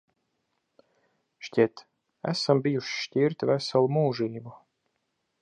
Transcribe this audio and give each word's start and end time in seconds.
Šķiet, 1.47 1.83
esam 2.33 2.63
bijuši 2.69 2.95
šķirti 3.03 3.51
veselu 3.53 3.93
mūžību. 3.99 4.57